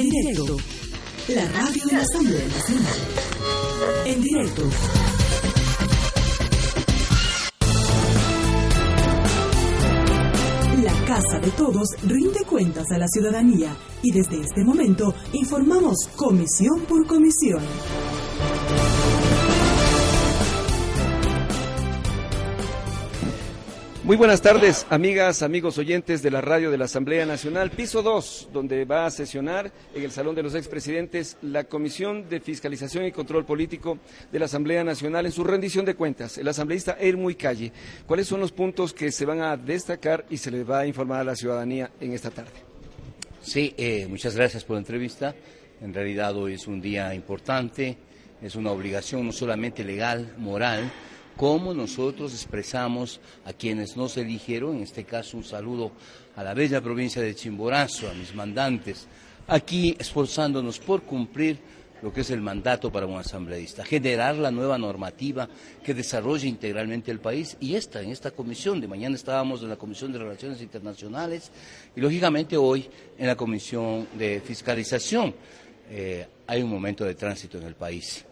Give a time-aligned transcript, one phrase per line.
[0.00, 0.56] En directo.
[1.28, 2.94] La radio de la Asamblea Nacional.
[4.06, 4.62] En directo.
[10.82, 16.80] La Casa de Todos rinde cuentas a la ciudadanía y desde este momento informamos comisión
[16.88, 17.60] por comisión.
[24.02, 28.48] Muy buenas tardes, amigas, amigos oyentes de la radio de la Asamblea Nacional, piso 2,
[28.50, 33.12] donde va a sesionar en el Salón de los Expresidentes la Comisión de Fiscalización y
[33.12, 33.98] Control Político
[34.32, 36.38] de la Asamblea Nacional en su rendición de cuentas.
[36.38, 37.72] El asambleísta Ermuy Calle,
[38.06, 41.20] ¿cuáles son los puntos que se van a destacar y se les va a informar
[41.20, 42.52] a la ciudadanía en esta tarde?
[43.42, 45.34] Sí, eh, muchas gracias por la entrevista.
[45.82, 47.98] En realidad hoy es un día importante,
[48.40, 50.90] es una obligación no solamente legal, moral,
[51.40, 55.90] cómo nosotros expresamos a quienes nos eligieron, en este caso un saludo
[56.36, 59.06] a la bella provincia de Chimborazo, a mis mandantes,
[59.46, 61.58] aquí esforzándonos por cumplir
[62.02, 65.48] lo que es el mandato para un asambleísta, generar la nueva normativa
[65.82, 69.76] que desarrolle integralmente el país y esta, en esta comisión, de mañana estábamos en la
[69.76, 71.50] Comisión de Relaciones Internacionales
[71.96, 75.34] y lógicamente hoy en la Comisión de Fiscalización.
[75.90, 78.24] Eh, hay un momento de tránsito en el país.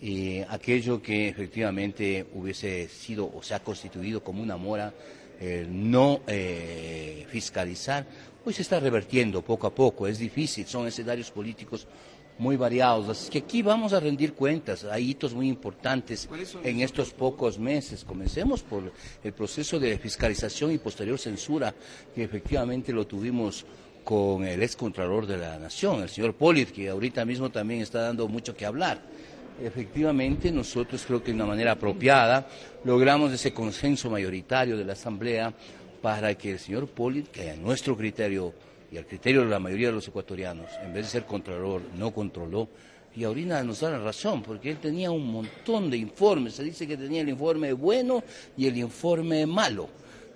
[0.00, 4.92] Y aquello que efectivamente hubiese sido o se ha constituido como una mora,
[5.68, 8.06] no eh, fiscalizar,
[8.42, 11.86] pues se está revertiendo poco a poco, es difícil, son escenarios políticos
[12.38, 16.28] muy variados, así que aquí vamos a rendir cuentas, hay hitos muy importantes
[16.64, 18.04] en estos pocos meses.
[18.04, 18.92] Comencemos por
[19.22, 21.74] el proceso de fiscalización y posterior censura,
[22.14, 23.64] que efectivamente lo tuvimos
[24.04, 28.02] con el ex contralor de la Nación, el señor Polit, que ahorita mismo también está
[28.02, 29.00] dando mucho que hablar.
[29.62, 32.46] Efectivamente nosotros creo que de una manera apropiada
[32.84, 35.54] logramos ese consenso mayoritario de la Asamblea
[36.02, 38.52] para que el señor Poli, que a nuestro criterio
[38.92, 42.12] y al criterio de la mayoría de los ecuatorianos, en vez de ser contralor, no
[42.12, 42.68] controló,
[43.16, 46.86] y ahorita nos da la razón, porque él tenía un montón de informes, se dice
[46.86, 48.22] que tenía el informe bueno
[48.56, 49.88] y el informe malo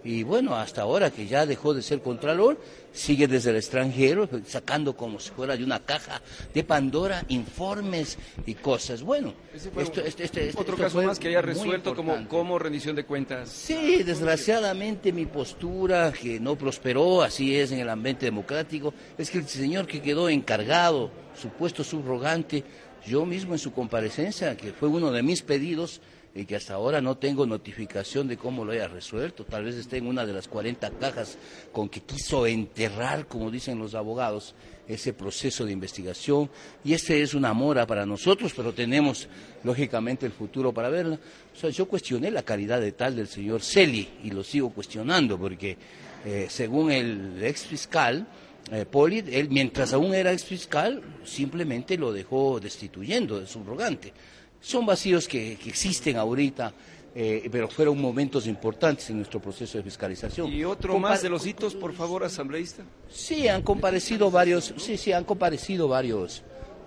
[0.04, 2.58] y bueno, hasta ahora que ya dejó de ser contralor,
[2.92, 6.20] sigue desde el extranjero sacando como si fuera de una caja
[6.54, 9.02] de Pandora informes y cosas.
[9.02, 13.04] Bueno, esto, este, este, este, otro caso más que haya resuelto como, como rendición de
[13.04, 13.48] cuentas.
[13.48, 19.38] Sí, desgraciadamente mi postura, que no prosperó, así es en el ambiente democrático, es que
[19.38, 21.10] el señor que quedó encargado,
[21.40, 22.64] supuesto subrogante,
[23.06, 26.00] yo mismo en su comparecencia, que fue uno de mis pedidos,
[26.34, 29.44] y que hasta ahora no tengo notificación de cómo lo haya resuelto.
[29.44, 31.38] Tal vez esté en una de las 40 cajas
[31.72, 34.54] con que quiso enterrar, como dicen los abogados,
[34.86, 36.50] ese proceso de investigación.
[36.84, 39.28] Y este es una mora para nosotros, pero tenemos
[39.64, 41.18] lógicamente el futuro para verla.
[41.54, 45.38] O sea, yo cuestioné la calidad de tal del señor Celi y lo sigo cuestionando
[45.38, 45.76] porque
[46.24, 48.26] eh, según el ex fiscal,
[48.70, 54.12] eh, Poli, él mientras aún era ex fiscal, simplemente lo dejó destituyendo de subrogante.
[54.60, 56.72] Son vacíos que, existen ahorita,
[57.14, 60.52] eh, pero fueron momentos importantes en nuestro proceso de fiscalización.
[60.52, 62.82] ¿Y otro más de los hitos, por favor, asambleísta?
[63.08, 66.42] Sí, han comparecido varios, sí, sí, han comparecido varios,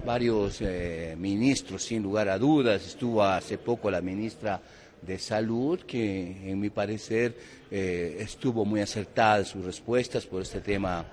[0.06, 2.86] varios eh, ministros, sin lugar a dudas.
[2.86, 4.62] Estuvo hace poco la ministra
[5.02, 7.36] de Salud, que en mi parecer
[7.72, 11.06] eh, estuvo muy acertada en sus respuestas por este tema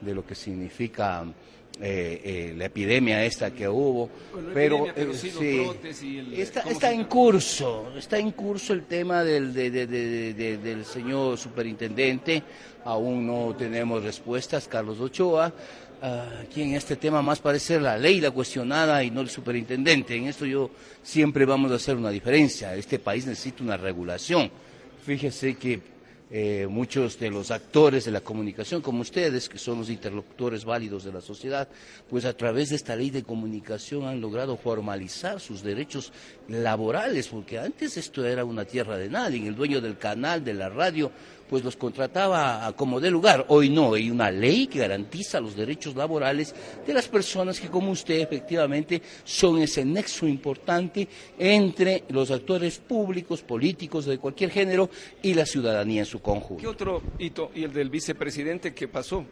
[0.00, 1.24] de lo que significa
[1.78, 4.08] eh, eh, la epidemia esta que hubo,
[4.54, 12.42] pero, está, en curso, está en curso el tema del, del señor superintendente,
[12.84, 15.52] aún no tenemos respuestas, Carlos Ochoa,
[16.40, 20.28] aquí en este tema más parece la ley la cuestionada y no el superintendente, en
[20.28, 20.70] esto yo
[21.02, 24.50] siempre vamos a hacer una diferencia, este país necesita una regulación,
[25.04, 25.95] fíjese que
[26.28, 31.04] eh, muchos de los actores de la comunicación, como ustedes, que son los interlocutores válidos
[31.04, 31.68] de la sociedad,
[32.10, 36.12] pues a través de esta ley de comunicación han logrado formalizar sus derechos
[36.48, 40.68] laborales, porque antes esto era una tierra de nadie, el dueño del canal, de la
[40.68, 41.12] radio,
[41.48, 43.46] pues los contrataba como de lugar.
[43.48, 46.54] Hoy no, hay una ley que garantiza los derechos laborales
[46.86, 51.08] de las personas que, como usted, efectivamente, son ese nexo importante
[51.38, 54.90] entre los actores públicos, políticos de cualquier género
[55.22, 56.60] y la ciudadanía en su conjunto.
[56.60, 57.50] ¿Qué otro hito?
[57.54, 59.24] ¿Y el del vicepresidente qué pasó?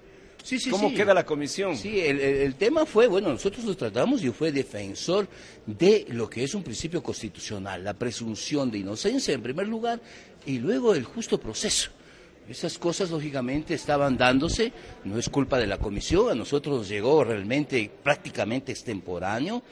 [0.45, 1.75] Sí, sí, ¿Cómo queda la comisión?
[1.75, 5.27] Sí, el, tema fue, bueno, nosotros lo tratamos, yo fui defensor
[5.65, 10.03] de lo que es un principio constitucional, la presunción de inocencia en primer lugar
[10.45, 11.91] y luego el justo proceso.
[12.49, 14.73] Esas cosas, lógicamente, estaban dándose,
[15.05, 19.63] no es culpa de la comisión, a nosotros nos llegó realmente prácticamente extemporáneo.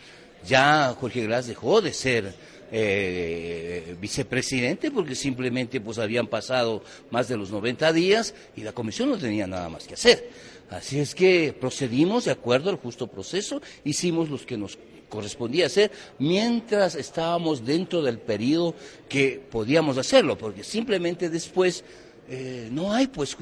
[0.46, 2.34] Ya Jorge Glass dejó de ser
[2.72, 9.10] eh, vicepresidente porque simplemente pues habían pasado más de los 90 días y la comisión
[9.10, 10.30] no tenía nada más que hacer.
[10.70, 14.78] Así es que procedimos de acuerdo al justo proceso, hicimos los que nos
[15.10, 18.74] correspondía hacer mientras estábamos dentro del periodo
[19.10, 21.84] que podíamos hacerlo, porque simplemente después
[22.28, 23.34] eh, no hay pues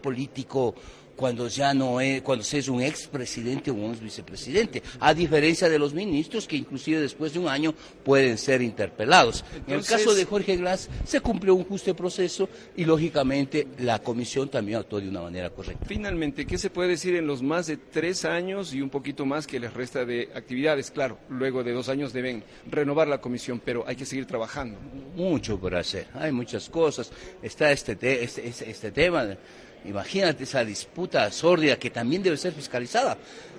[0.00, 0.74] político
[1.16, 5.78] cuando ya no es, cuando se es un expresidente o un vicepresidente, a diferencia de
[5.78, 7.74] los ministros que inclusive después de un año
[8.04, 9.44] pueden ser interpelados.
[9.66, 14.48] en el caso de Jorge Glass se cumplió un justo proceso y lógicamente la comisión
[14.48, 15.84] también actuó de una manera correcta.
[15.86, 19.46] Finalmente, ¿qué se puede decir en los más de tres años y un poquito más
[19.46, 20.90] que les resta de actividades?
[20.90, 24.78] Claro, luego de dos años deben renovar la comisión, pero hay que seguir trabajando.
[25.16, 27.10] Mucho por hacer, hay muchas cosas.
[27.42, 29.24] Está este, este, este, este tema.
[29.24, 29.38] De
[29.84, 33.18] Imagínate esa disputa sórdida que también debe ser fiscalizada,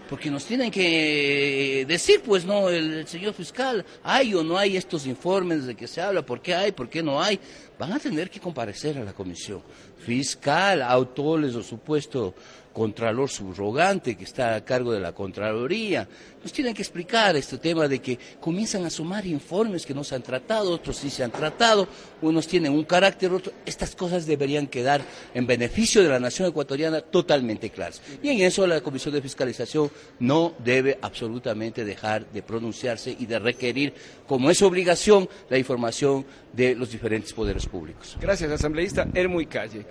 [0.09, 5.05] porque nos tienen que decir, pues no, el, señor fiscal, hay o no hay estos
[5.05, 7.39] informes de que se habla, por qué hay, por qué no hay,
[7.77, 9.61] van a tener que comparecer a la comisión
[9.97, 12.33] fiscal, autores o supuesto
[12.73, 16.07] contralor subrogante que está a cargo de la Contraloría.
[16.41, 20.15] Nos tienen que explicar este tema de que comienzan a sumar informes que no se
[20.15, 21.87] han tratado, otros sí se han tratado,
[22.21, 23.55] unos tienen un carácter, otros.
[23.65, 25.01] Estas cosas deberían quedar
[25.33, 28.01] en beneficio de la nación ecuatoriana totalmente claras.
[28.21, 33.39] Y en eso la Comisión de Fiscalización no debe absolutamente dejar de pronunciarse y de
[33.39, 33.93] requerir,
[34.27, 38.17] como es obligación, la información de los diferentes poderes públicos.
[38.19, 39.85] Gracias, asambleísta Hermuy Calle.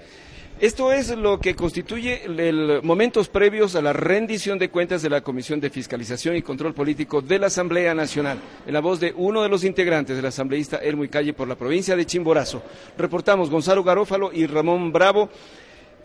[0.63, 5.21] Esto es lo que constituye los momentos previos a la rendición de cuentas de la
[5.21, 9.43] Comisión de Fiscalización y Control Político de la Asamblea Nacional, en la voz de uno
[9.43, 12.63] de los integrantes del asambleísta Elmo Calle por la provincia de Chimborazo.
[12.97, 15.31] Reportamos Gonzalo Garófalo y Ramón Bravo.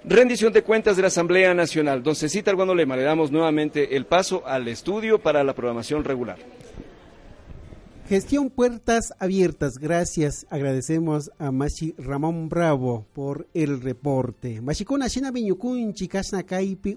[0.03, 2.01] Rendición de cuentas de la Asamblea Nacional.
[2.01, 6.39] Don Cecita Lema, le damos nuevamente el paso al estudio para la programación regular.
[8.07, 10.47] Gestión Puertas Abiertas, gracias.
[10.49, 14.61] Agradecemos a Machi Ramón Bravo por el reporte.
[14.61, 16.95] Machicona Shina Biñucunchi, Kasna Kaipi,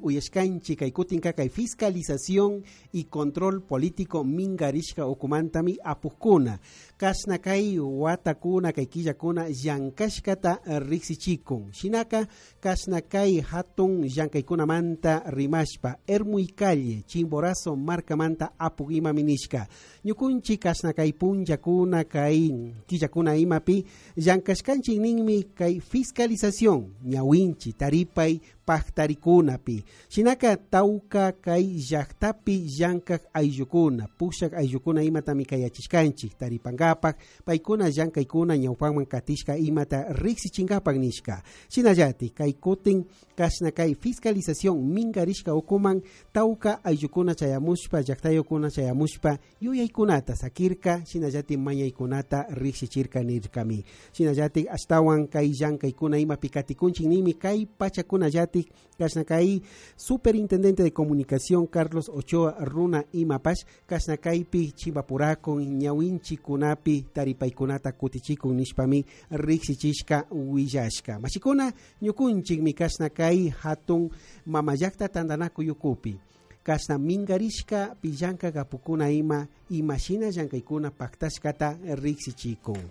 [1.34, 2.62] Kai Fiscalización
[2.92, 6.60] y Control Político Mingarishka Okumantami Apukuna.
[6.96, 11.72] Kasna Kai Watakuna, Kaikillakuna, Yankashkata Rixichikun.
[11.72, 12.28] Shinaka,
[12.60, 19.68] Kasna Kai Hatun, Yankaikuna Manta Rimashpa, Ermui Calle, Chimborazo, Marca Manta Apugima Minishka.
[20.04, 22.52] Ñukunchi Kasna kay punchakuna kay
[22.88, 23.76] killakuna imapi
[24.24, 26.80] llankashkanchik ninmi kay fiscalización
[27.12, 28.32] ñawinchi taripay
[28.68, 29.76] paqtarikunapi
[30.12, 37.16] shinaka tawka kay llaqtapi llankak ayllukuna pushak ayllukuna imatami kayachishkanchik taripankapak
[37.46, 41.42] paykuna llankaykuna ñawpanman katishka imata riksichinkapak nishka.
[41.72, 43.04] Shinallati kay kutin
[43.36, 46.02] kashna kay fiscalización mingarishka ukuman
[46.32, 55.50] tawka ayllukuna chayamushpa llaqtayukuna chayamushpa yuyaykunata sakirka chirka shinallati mañaykunata riqsichirka nirkami shinallati astawan kay
[55.52, 58.66] llank'aykuna ima pikatikunchik nimi kay pachakunallatik
[58.98, 59.60] kashna kay
[59.96, 70.26] superintendente de comunicación Carlos Ochoa Runa imapash kashna kaypi chimpapurakun ñawinchikunapi taripaykunata kutichikun nishpami riqsichishka
[70.30, 74.10] willashka mashikuna ñukunchikmi kashna kay hatun
[74.46, 76.18] mamayakta tandanaku yukupi
[76.62, 82.90] kasna mingarishka pillanka gapukuna ima imashina llank'aykuna paktashkata riksichikun.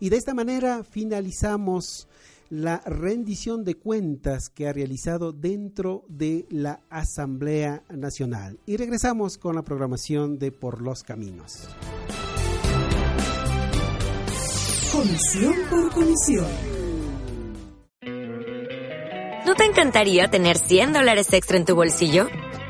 [0.00, 2.08] Y de esta manera finalizamos
[2.50, 8.58] la rendición de cuentas que ha realizado dentro de la Asamblea Nacional.
[8.66, 11.68] Y regresamos con la programación de Por los Caminos.
[14.92, 16.46] Comisión por comisión.
[19.46, 22.26] ¿No te encantaría tener 100 dólares extra en tu bolsillo?